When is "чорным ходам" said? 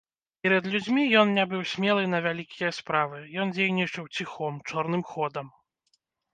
4.73-5.47